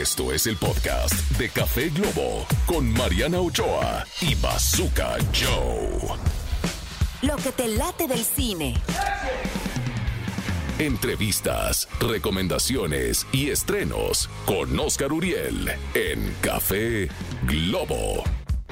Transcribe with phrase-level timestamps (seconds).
[0.00, 6.16] Esto es el podcast de Café Globo con Mariana Ochoa y Bazooka Joe.
[7.20, 8.72] Lo que te late del cine.
[10.78, 17.10] Entrevistas, recomendaciones y estrenos con Oscar Uriel en Café
[17.42, 18.24] Globo.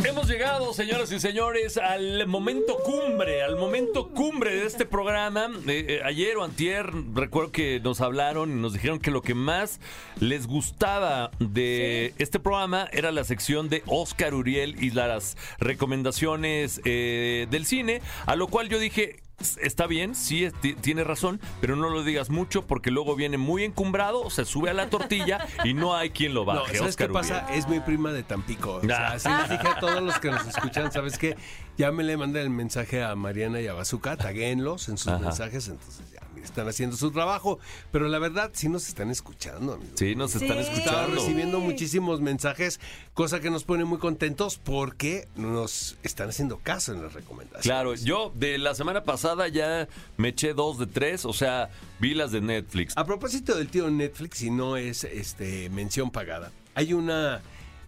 [0.04, 5.50] Hemos llegado, señoras y señores, al momento cumbre, al momento cumbre de este programa.
[5.66, 9.34] Eh, eh, ayer o antier, recuerdo que nos hablaron y nos dijeron que lo que
[9.34, 9.78] más
[10.18, 17.46] les gustaba de este programa era la sección de Oscar Uriel y las recomendaciones eh,
[17.50, 19.20] del cine, a lo cual yo dije,
[19.62, 20.48] está bien, sí,
[20.80, 24.74] tiene razón, pero no lo digas mucho porque luego viene muy encumbrado, se sube a
[24.74, 26.76] la tortilla y no hay quien lo No, baje.
[26.76, 27.46] ¿sabes Oscar qué pasa?
[27.54, 28.74] Es mi prima de Tampico.
[28.76, 29.12] O sea, Ah.
[29.14, 31.36] así les dije a todos los que nos escuchan, ¿sabes qué?
[31.78, 35.18] Ya me le mandé el mensaje a Mariana y a Bazooka, taguéenlos en sus Ajá.
[35.20, 37.58] mensajes, entonces ya están haciendo su trabajo.
[37.92, 39.94] Pero la verdad, sí nos están escuchando, amigos.
[39.98, 40.70] Sí, nos están Sí.
[40.70, 41.14] Escuchando.
[41.16, 42.80] recibiendo muchísimos mensajes,
[43.14, 47.62] cosa que nos pone muy contentos porque nos están haciendo caso en las recomendaciones.
[47.64, 52.14] Claro, yo de la semana pasada ya me eché dos de tres, o sea, vi
[52.14, 52.96] las de Netflix.
[52.96, 57.40] A propósito del tío Netflix, y no es este mención pagada, hay una,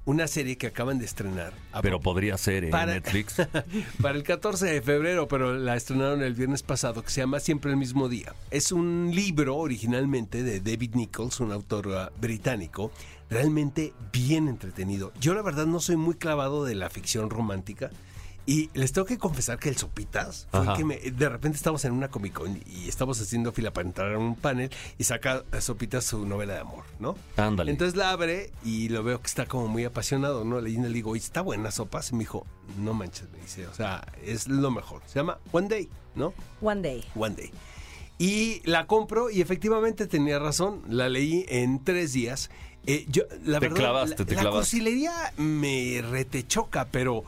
[0.04, 1.52] una serie que acaban de estrenar.
[1.72, 2.70] A Pero podría ser, ¿eh?
[2.70, 3.36] Para- Netflix.
[4.02, 7.70] Para el 14 de febrero, pero la estrenaron el viernes pasado, que se llama Siempre
[7.70, 8.34] el mismo día.
[8.50, 12.90] Es un libro originalmente de David Nichols, un autor ah, británico,
[13.30, 15.12] realmente bien entretenido.
[15.20, 17.90] Yo la verdad no soy muy clavado de la ficción romántica.
[18.44, 20.74] Y les tengo que confesar que el Sopitas fue Ajá.
[20.76, 24.14] que me, de repente estamos en una Comic Con y estamos haciendo fila para entrar
[24.14, 24.68] a un panel
[24.98, 27.14] y saca a Sopitas su novela de amor, ¿no?
[27.36, 27.70] Ándale.
[27.70, 30.60] Entonces la abre y lo veo que está como muy apasionado, ¿no?
[30.60, 32.10] Leyendo le digo, "Oye, ¿está buena sopas?
[32.10, 32.44] Y me dijo,
[32.78, 35.02] no manches, me dice, o sea, es lo mejor.
[35.06, 36.34] Se llama One Day, ¿no?
[36.60, 37.04] One Day.
[37.14, 37.52] One Day.
[38.18, 42.50] Y la compro y efectivamente tenía razón, la leí en tres días.
[42.86, 44.58] Eh, yo, la Te verdad, clavaste, la, te la clavaste.
[44.76, 47.22] cursilería me retechoca, pero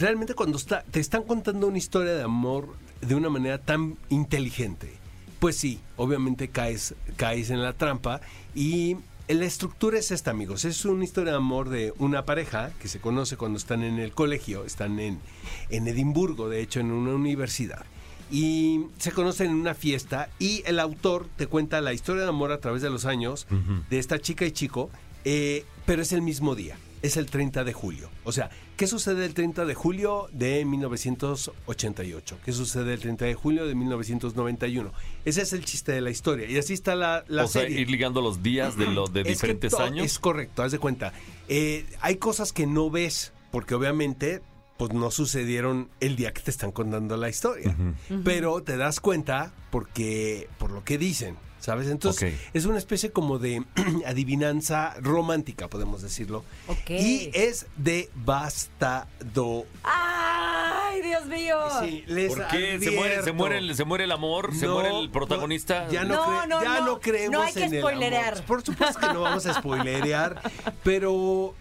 [0.00, 4.92] realmente cuando está, te están contando una historia de amor de una manera tan inteligente,
[5.38, 8.20] pues sí, obviamente caes, caes en la trampa
[8.54, 8.96] y
[9.28, 10.64] la estructura es esta, amigos.
[10.64, 14.12] Es una historia de amor de una pareja que se conoce cuando están en el
[14.12, 15.20] colegio, están en,
[15.68, 17.84] en Edimburgo, de hecho, en una universidad.
[18.30, 22.52] Y se conocen en una fiesta y el autor te cuenta la historia de amor
[22.52, 23.46] a través de los años
[23.88, 24.88] de esta chica y chico,
[25.24, 28.10] eh, pero es el mismo día, es el 30 de julio.
[28.24, 32.38] O sea, ¿qué sucede el 30 de julio de 1988?
[32.44, 34.92] ¿Qué sucede el 30 de julio de 1991?
[35.24, 36.48] Ese es el chiste de la historia.
[36.48, 37.80] Y así está la, la o sea, serie.
[37.80, 40.04] ir ligando los días de, los de Es diferentes to- años.
[40.06, 41.12] Es correcto, haz de cuenta.
[41.48, 44.42] Eh, hay cosas que no ves, porque obviamente
[44.76, 47.76] pues no sucedieron el día que te están contando la historia.
[48.24, 51.88] Pero te das cuenta porque por lo que dicen, ¿sabes?
[51.88, 53.62] Entonces es una especie como de
[54.06, 56.44] adivinanza romántica, podemos decirlo.
[56.88, 59.64] Y es de bastado.
[59.84, 61.56] ¡Ay, Dios mío!
[61.80, 62.78] Sí, les ¿Por qué?
[62.80, 64.54] ¿Se muere, se, muere el, ¿Se muere el amor?
[64.54, 65.84] ¿Se No, muere el protagonista?
[65.86, 66.86] no, ya no, No, no, ya no.
[66.86, 68.32] no creemos No hay que en el spoilerear.
[68.34, 68.44] amor.
[68.44, 70.40] Por supuesto que no vamos a spoilerear,
[70.84, 71.54] pero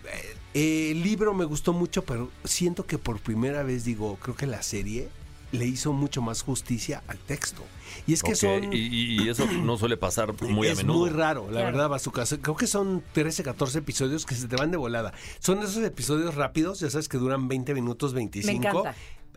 [0.53, 4.47] eh, el libro me gustó mucho, pero siento que por primera vez digo, creo que
[4.47, 5.09] la serie
[5.51, 7.63] le hizo mucho más justicia al texto.
[8.05, 10.99] Y es que Ok, son y, eso no suele pasar muy a es menudo.
[10.99, 11.65] muy raro, la Claro.
[11.65, 12.23] verdad, Bazooka.
[12.41, 15.13] Creo que son 13, 14 episodios que se te van de volada.
[15.39, 18.59] Son esos episodios rápidos, ya sabes que duran 20 minutos, 25.
[18.61, 18.95] Me encanta.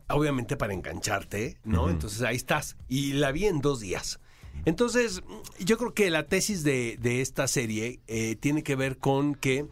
[0.08, 1.88] Obviamente para engancharte, ¿no?
[1.88, 2.76] Entonces ahí estás.
[2.88, 4.20] Y la vi en dos días.
[4.66, 5.22] Entonces,
[5.58, 9.66] yo creo que la tesis de, de esta serie eh, tiene que ver con que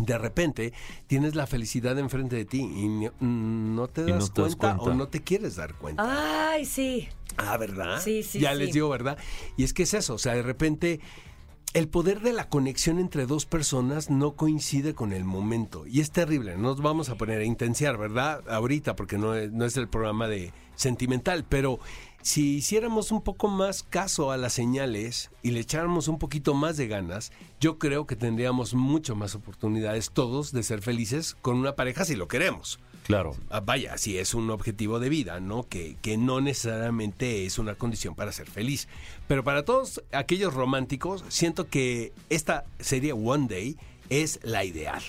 [0.00, 0.72] de repente
[1.06, 2.88] tienes la felicidad enfrente de ti y
[3.20, 6.50] no te Y no das, cuenta, o no te quieres dar cuenta.
[6.52, 7.08] ¡Ay, sí!
[7.36, 8.00] Ah, ¿verdad?
[8.02, 8.58] Sí, sí, Ya sí.
[8.58, 9.18] les digo, ¿verdad?
[9.56, 11.00] Y es que es eso, o sea, de repente
[11.74, 15.86] el poder de la conexión entre dos personas no coincide con el momento.
[15.86, 18.42] Y es terrible, no nos vamos a poner a intenciar, ¿verdad?
[18.48, 21.80] Ahorita, porque no es, no es el programa de sentimental, pero
[22.22, 26.76] si hiciéramos un poco más caso a las señales y le echáramos un poquito más
[26.76, 31.76] de ganas, yo creo que tendríamos mucho más oportunidades todos de ser felices con una
[31.76, 32.78] pareja si lo queremos.
[33.04, 33.36] Claro.
[33.50, 35.62] Ah, vaya, si es un objetivo de vida, ¿no?
[35.68, 38.88] Que, que no necesariamente es una condición para ser feliz.
[39.28, 43.76] Pero para todos aquellos románticos, siento que esta serie One Day
[44.10, 45.00] es la ideal.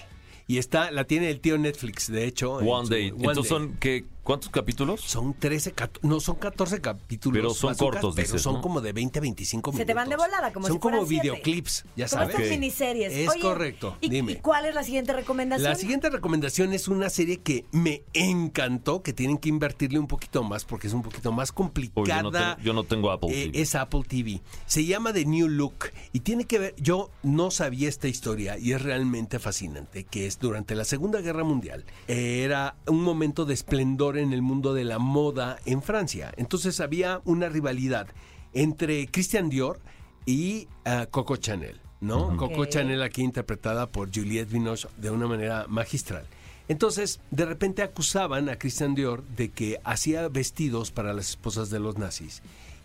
[0.46, 2.54] Y está, la tiene el tío Netflix, de hecho.
[2.58, 3.10] One su- Day.
[3.10, 3.50] One Entonces Day.
[3.50, 5.00] son que ¿Cuántos capítulos?
[5.02, 7.34] Son 13, cat- no, son 14 capítulos.
[7.38, 8.62] Pero son cortos, pero dices, son ¿no?
[8.62, 9.88] como de 20 a 25 Se minutos.
[9.88, 11.22] te van de volada, como Son si como siete.
[11.24, 12.30] videoclips, ya Como sabes.
[12.36, 12.52] estas Ok.
[12.52, 13.14] miniseries.
[13.14, 14.34] Es Oye, correcto, ¿y, dime.
[14.34, 15.70] ¿Y cuál es la siguiente recomendación?
[15.72, 20.44] La siguiente recomendación es una serie que me encantó, que tienen que invertirle un poquito
[20.44, 22.06] más porque es un poquito más complicada.
[22.06, 23.62] yo, no tengo, yo no tengo Apple Eh, TV.
[23.62, 24.42] es Apple TV.
[24.66, 28.74] Se llama The New Look y tiene que ver, yo no sabía esta historia y
[28.74, 31.86] es realmente fascinante, que es durante la Segunda Guerra Mundial.
[32.08, 36.34] era un momento de esplendor en el mundo de la moda en Francia.
[36.38, 38.08] Entonces había una rivalidad
[38.54, 39.80] entre Christian Dior
[40.26, 41.82] y ah, Coco Chanel.
[42.00, 42.38] ¿no?
[42.38, 42.66] Coco.
[42.66, 46.26] Chanel aquí interpretada por Juliette Binoche de una manera magistral.
[46.68, 51.80] Entonces, de repente acusaban a Christian Dior de que hacía vestidos para las esposas de
[51.80, 52.42] los nazis.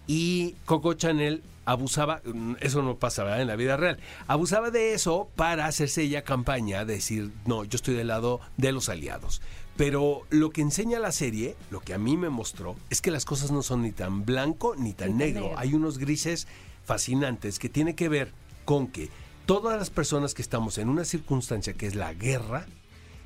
[0.07, 3.43] Y Coco Chanel abusaba, mm, eso no pasa ¿verdad?
[3.43, 7.95] en la vida real, abusaba de eso para hacerse ella campaña, decir, no, yo estoy
[7.95, 9.41] del lado de los aliados.
[9.77, 13.25] Pero lo que enseña la serie, lo que a mí me mostró, es que las
[13.25, 15.41] cosas no son ni tan blanco ni tan Ni tan negro.
[15.43, 15.59] negro.
[15.59, 16.47] Hay unos grises
[16.85, 18.33] fascinantes que tiene que ver
[18.65, 19.09] con que
[19.47, 22.67] todas las personas que estamos en una circunstancia que es la guerra,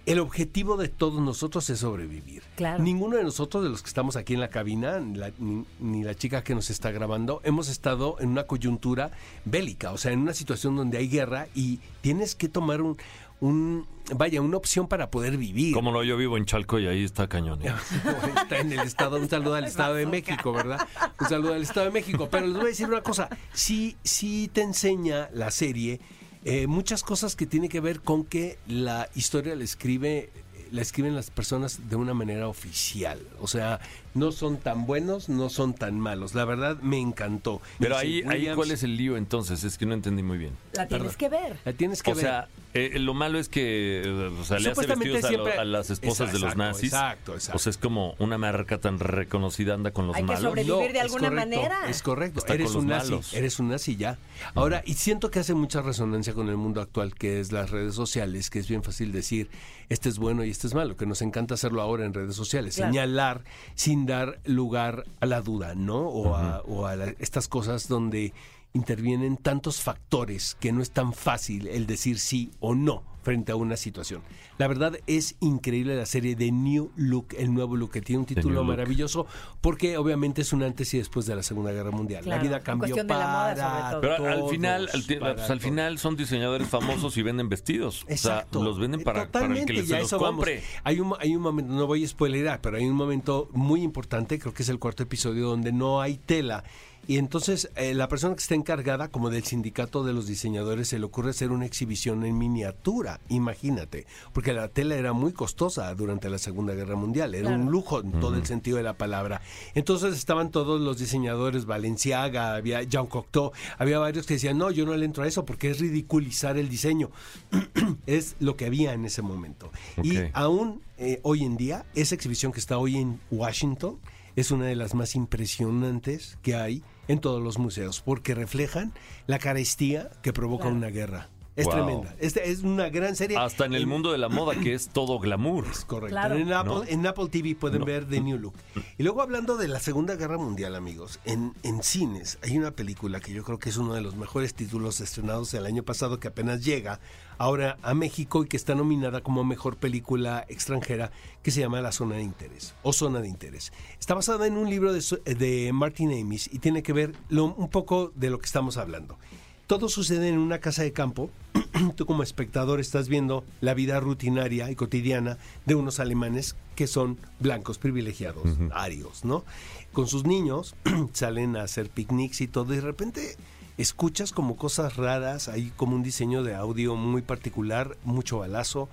[0.07, 2.43] el objetivo de todos nosotros es sobrevivir.
[2.55, 2.83] Claro.
[2.83, 6.05] Ninguno de nosotros, de los que estamos aquí en la cabina, ni la, ni, ni
[6.05, 9.11] la chica que nos está grabando, hemos estado en una coyuntura
[9.45, 12.97] bélica, o sea, en una situación donde hay guerra y tienes que tomar un,
[13.41, 15.75] un vaya, una opción para poder vivir.
[15.75, 17.61] Como no, yo vivo en Chalco y ahí está cañón.
[17.63, 17.75] ¿eh?
[18.43, 20.87] Está en el estado, un saludo al Estado de México, ¿verdad?
[21.21, 22.29] Un saludo al Estado de México.
[22.31, 26.01] Pero les voy a decir una cosa, sí, sí te enseña la serie
[26.47, 30.31] eh, muchas cosas que tiene que ver con que la historia la escribe
[30.73, 33.21] la escriben las personas de una manera oficial.
[33.41, 33.81] O sea,
[34.15, 36.35] no son tan buenos, no son tan malos.
[36.35, 37.61] La verdad me encantó.
[37.79, 39.65] Pero ahí, ahí, ¿cuál es el lío entonces?
[39.65, 40.53] Es que no entendí muy bien.
[40.77, 41.19] La tienes Perdón.
[41.19, 41.57] que ver.
[41.65, 42.25] La tienes que O ver.
[42.25, 44.09] sea, eh, lo malo es que eh,
[44.39, 46.93] o sea, le hace Supuestamente vestidos a, lo- siempre- a las esposas de los nazis.
[46.93, 47.57] exacto, exacto.
[47.57, 50.43] O sea, es como una marca tan reconocida anda con los Hay que malos.
[50.43, 51.89] sobrevivir de es alguna correcto, manera.
[51.89, 52.39] Es correcto.
[52.41, 53.11] Está eres con los un nazi.
[53.11, 53.35] malos.
[53.35, 54.19] Eres un nazi ya.
[54.55, 57.95] Ahora, y siento que hace mucha resonancia con el mundo actual, que es las redes
[57.95, 59.49] sociales, que es bien fácil decir,
[59.89, 62.77] este es bueno y este es malo, que nos encanta hacerlo ahora en redes sociales.
[62.77, 62.93] Claro.
[62.93, 63.41] Señalar
[63.75, 66.01] sin dar lugar a la duda, ¿no?
[66.01, 68.33] O a, o a la- estas cosas donde
[68.77, 73.57] intervienen tantos factores que no es tan fácil el decir sí o no frente a
[73.57, 74.23] una situación.
[74.57, 78.25] La verdad es increíble la serie de New Look, el nuevo look, que tiene un
[78.25, 78.69] título Look.
[78.69, 79.27] maravilloso
[79.61, 82.23] porque obviamente es un antes y después de la Segunda Guerra Mundial.
[82.23, 84.23] Claro, la vida cambió cuestión de la moda, para sobre todo.
[84.23, 88.05] Pero al final, al, pues, al final son diseñadores famosos y venden vestidos.
[88.07, 88.61] Exacto.
[88.61, 90.37] O sea, los venden para, para el que les ya se los eso vamos.
[90.37, 90.63] compre.
[90.85, 94.39] Hay un, hay un momento, no voy a spoilerar, pero hay un momento muy importante,
[94.39, 96.63] creo que es el cuarto episodio, donde no hay tela.
[97.07, 100.99] Y entonces eh, la persona que está encargada, como del sindicato de los diseñadores, se
[100.99, 106.29] le ocurre hacer una exhibición en miniatura, imagínate, porque la tela era muy costosa durante
[106.29, 107.63] la Segunda Guerra Mundial, era Claro.
[107.63, 109.41] un lujo en todo el sentido de la palabra.
[109.75, 114.85] Entonces estaban todos los diseñadores, Valenciaga, había Jean Cocteau, había varios que decían, no, yo
[114.85, 117.11] no le entro a eso porque es ridiculizar el diseño.
[118.07, 119.71] es lo que había en ese momento.
[120.03, 123.99] Y aún eh, hoy en día, esa exhibición que está hoy en Washington
[124.37, 128.93] es una de las más impresionantes que hay en todos los museos, porque reflejan
[129.27, 130.77] la carestía que provoca Claro.
[130.77, 131.29] una guerra.
[131.55, 131.73] Es Wow.
[131.75, 132.15] tremenda.
[132.19, 133.39] Es, es una gran serie.
[133.39, 135.65] Hasta en el mundo de la moda, que es todo glamour.
[135.71, 136.11] Es correcto.
[136.15, 136.35] Claro.
[136.37, 136.85] En, Apple, ¿No?
[136.85, 137.87] en Apple TV pueden No.
[137.87, 138.53] ver The New Look.
[138.99, 143.21] Y luego hablando de la Segunda Guerra Mundial, amigos, en, en cines hay una película
[143.21, 146.29] que yo creo que es uno de los mejores títulos estrenados el año pasado que
[146.29, 147.01] apenas llega
[147.39, 151.11] ahora a México y que está nominada como mejor película extranjera
[151.43, 153.73] que se llama La Zona de Interés o Zona de Interés.
[154.01, 155.03] Está basada en un libro de,
[155.35, 159.19] de Martin Amis y tiene que ver lo- un poco de lo que estamos hablando.
[159.67, 161.29] Todo sucede en una casa de campo.
[161.97, 167.19] Tú como espectador estás viendo la vida rutinaria y cotidiana de unos alemanes que son
[167.41, 169.45] blancos privilegiados, arios, ¿no?
[169.93, 170.77] Con sus niños
[171.13, 173.37] salen a hacer picnics y todo y de repente
[173.79, 178.89] escuchas como cosas raras, hay como un diseño de audio muy particular, mucho balazo,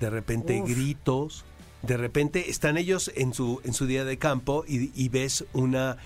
[0.00, 0.68] de repente Uf.
[0.68, 1.44] gritos,
[1.82, 5.98] de repente están ellos en su, en su día de campo y, y ves una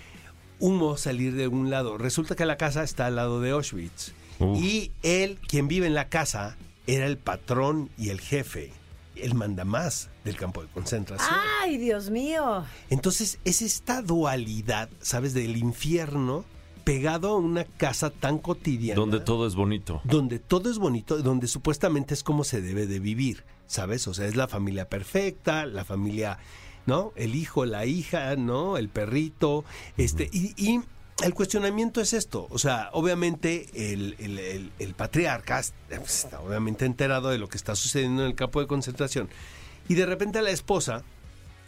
[0.60, 1.98] humo salir de un lado.
[1.98, 4.12] Resulta que la casa está al lado de Auschwitz.
[4.40, 4.58] Uf.
[4.58, 6.56] Y él, quien vive en la casa,
[6.86, 8.72] era el patrón y el jefe,
[9.16, 11.34] el mandamás del campo de concentración.
[11.62, 12.64] Ay, Dios mío.
[12.90, 15.34] Entonces es esta dualidad, ¿sabes?
[15.34, 16.44] Del infierno
[16.88, 18.98] pegado a una casa tan cotidiana.
[18.98, 20.00] Donde todo es bonito.
[20.04, 24.08] donde todo es bonito, donde supuestamente es como se debe de vivir, ¿sabes?
[24.08, 26.38] O sea, es la familia perfecta, la familia,
[26.86, 27.12] ¿no?
[27.14, 28.78] El hijo, la hija, ¿no?
[28.78, 29.66] El perrito,
[29.98, 30.80] este, y, y
[31.22, 36.86] el cuestionamiento es esto, o sea, obviamente el, el- el- el patriarca pues, está obviamente
[36.86, 39.28] enterado de lo que está sucediendo en el campo de concentración,
[39.88, 41.02] y de repente la esposa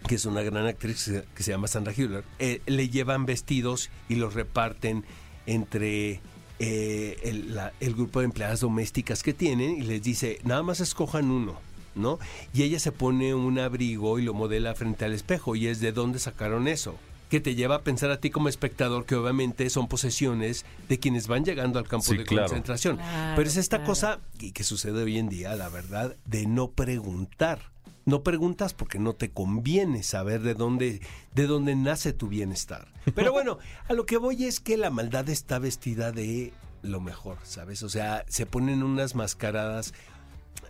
[0.07, 3.91] que es una gran actriz que se- que llama Sandra Hüller, eh, le llevan vestidos
[4.09, 5.05] y los reparten
[5.47, 6.21] entre
[6.63, 10.81] eh, el, la- el grupo de empleadas domésticas que tienen y les dice, nada más
[10.81, 11.59] escojan uno,
[11.95, 12.19] ¿no?
[12.53, 15.93] Y ella se pone un abrigo y lo modela frente al espejo y es de
[15.93, 16.97] dónde sacaron eso
[17.31, 21.29] que te lleva a pensar a ti como espectador que obviamente son posesiones de quienes
[21.29, 22.49] van llegando al campo Sí, de claro.
[22.49, 22.97] concentración.
[22.97, 23.89] Claro, Pero es esta claro.
[23.93, 27.71] cosa y que sucede hoy en día, la verdad, de no preguntar.
[28.11, 31.01] No preguntas porque no te conviene saber de dónde,
[31.33, 32.89] de dónde nace tu bienestar.
[33.15, 36.53] Pero bueno, a lo que voy es que la maldad está vestida de
[36.83, 37.85] lo mejor, ¿sabes?
[37.85, 39.95] O sea, se ponen unas mascaradas.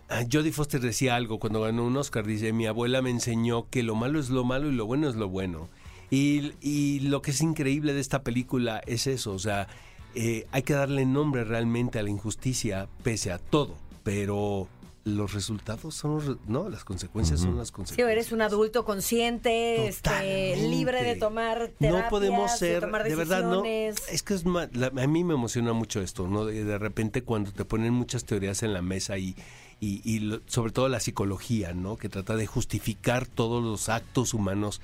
[0.07, 3.81] Ah, Jodie Foster decía algo cuando ganó un Oscar, dice, mi abuela me enseñó que
[3.81, 5.67] lo malo es lo malo y lo bueno es lo bueno.
[6.11, 9.67] Y, y lo que es increíble de esta película es eso, o sea,
[10.13, 14.67] eh, hay que darle nombre realmente a la injusticia pese a todo, pero
[15.03, 18.11] los resultados son los, re- no, las consecuencias son las Sí, consecuencias.
[18.11, 23.15] eres un adulto consciente, este, libre de tomar terapias, no podemos ser de tomar de
[23.15, 26.77] verdad no es que es la- a mí me emociona mucho esto no de, de
[26.77, 29.35] repente cuando te ponen muchas teorías en la mesa y
[29.79, 34.35] y, y lo- sobre todo la psicología no que trata de justificar todos los actos
[34.35, 34.79] humanos.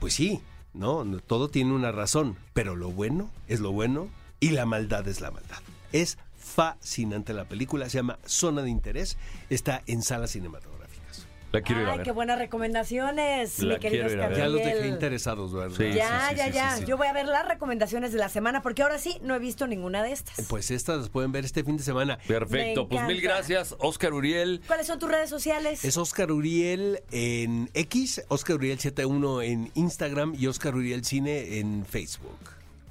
[0.00, 0.40] Pues sí
[0.72, 4.08] no No, todo tiene una razón pero lo bueno es lo bueno
[4.40, 5.58] y la maldad es la maldad.
[5.92, 6.16] Es
[6.62, 9.16] fascinante la película se llama Zona de Interés
[9.48, 12.04] está en salas cinematográficas La quiero ir a Ay, ver.
[12.04, 14.38] qué buenas recomendaciones, La mi querido quiero ir a Oscar ver.
[14.38, 15.76] ya los dejé interesados ¿verdad?
[15.76, 16.70] Sí, Ya, sí, ya, sí, ya.
[16.72, 16.84] sí, sí.
[16.88, 19.68] Yo voy a ver las recomendaciones de la semana porque ahora sí no he visto
[19.68, 20.46] ninguna de estas.
[20.48, 22.18] Pues estas las pueden ver este fin de semana.
[22.26, 23.36] Perfecto, Me pues mil encanta.
[23.36, 24.60] gracias, Oscar Uriel.
[24.66, 25.84] ¿Cuáles son tus redes sociales?
[25.84, 31.86] Es Oscar Uriel en X, Oscar Uriel 71 en Instagram y Oscar Uriel Cine en
[31.86, 32.36] Facebook.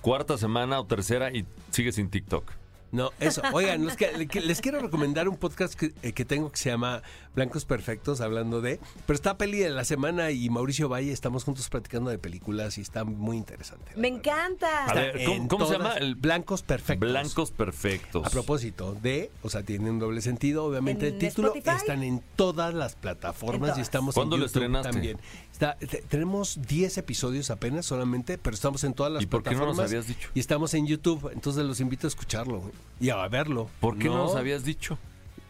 [0.01, 2.49] Cuarta semana o tercera y sigue sin TikTok.
[2.91, 3.41] No, eso.
[3.53, 7.01] Oigan, los que- les quiero recomendar un podcast que, eh, que tengo que se llama
[7.35, 8.79] Blancos Perfectos, hablando de...
[9.05, 12.81] Pero está peli de la semana y Mauricio Valle estamos juntos platicando de películas y
[12.81, 13.91] está muy interesante.
[13.95, 14.17] Me verdad.
[14.19, 14.85] encanta.
[14.85, 15.93] A ver, ¿cómo- se llama?
[15.97, 17.09] El- Blancos Perfectos.
[17.09, 18.25] Blancos perfectos.
[18.25, 21.75] A propósito de, o sea, tiene un doble sentido, obviamente ¿En el título Spotify?
[21.77, 23.77] están en todas las plataformas todas.
[23.77, 24.91] y estamos ¿Cuándo en lo YouTube estrenaste?
[24.91, 25.19] también.
[25.51, 25.77] Está-
[26.07, 29.75] tenemos 10 episodios apenas solamente, pero estamos en todas las ¿Y por qué no nos
[29.75, 29.89] plataformas.
[29.91, 30.29] habías dicho?
[30.33, 32.61] Y estamos en YouTube, entonces los invito a escucharlo
[32.99, 33.69] y a verlo.
[33.79, 34.97] ¿Por qué no, nos habías dicho?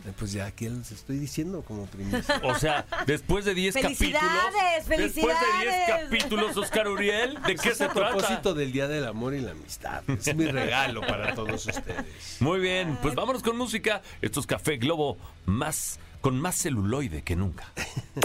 [0.05, 2.41] Eh, Pues ya aquí les estoy diciendo como primicia.
[2.43, 3.97] O sea, después de 10 capítulos.
[3.97, 6.03] ¡Felicidades, Después de 10 felicidades!
[6.03, 8.53] capítulos, Oscar Uriel, ¿de qué es se a propósito trata?
[8.53, 10.03] del Día del Amor y la Amistad.
[10.09, 12.05] Es mi regalo para todos ustedes.
[12.39, 14.01] Muy bien, pues vámonos con música.
[14.21, 17.71] Esto es Café Globo más con más celuloide que nunca.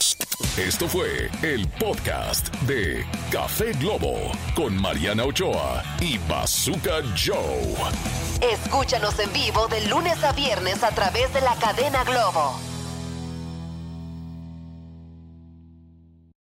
[0.59, 4.16] Esto fue el podcast de Café Globo
[4.56, 7.76] con Mariana Ochoa y Bazooka Joe.
[8.40, 12.72] Escúchanos en vivo de lunes a viernes a través de la cadena Globo.